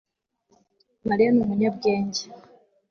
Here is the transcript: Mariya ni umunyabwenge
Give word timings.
Mariya 1.07 1.29
ni 1.31 1.39
umunyabwenge 1.43 2.23